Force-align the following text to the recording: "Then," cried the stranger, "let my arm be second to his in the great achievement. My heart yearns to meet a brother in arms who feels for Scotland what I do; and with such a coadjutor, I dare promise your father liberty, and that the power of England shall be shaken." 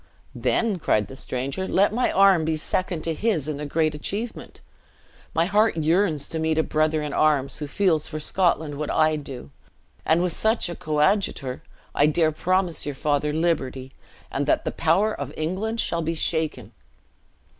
"Then," 0.33 0.79
cried 0.79 1.09
the 1.09 1.15
stranger, 1.15 1.67
"let 1.67 1.93
my 1.93 2.11
arm 2.11 2.43
be 2.43 2.55
second 2.57 3.03
to 3.03 3.13
his 3.13 3.47
in 3.47 3.57
the 3.57 3.67
great 3.67 3.93
achievement. 3.93 4.59
My 5.35 5.45
heart 5.45 5.77
yearns 5.77 6.27
to 6.29 6.39
meet 6.39 6.57
a 6.57 6.63
brother 6.63 7.03
in 7.03 7.13
arms 7.13 7.59
who 7.59 7.67
feels 7.67 8.07
for 8.07 8.19
Scotland 8.19 8.79
what 8.79 8.89
I 8.89 9.15
do; 9.15 9.51
and 10.03 10.23
with 10.23 10.33
such 10.33 10.69
a 10.69 10.75
coadjutor, 10.75 11.61
I 11.93 12.07
dare 12.07 12.31
promise 12.31 12.83
your 12.83 12.95
father 12.95 13.31
liberty, 13.31 13.91
and 14.31 14.47
that 14.47 14.65
the 14.65 14.71
power 14.71 15.13
of 15.13 15.31
England 15.37 15.79
shall 15.79 16.01
be 16.01 16.15
shaken." 16.15 16.71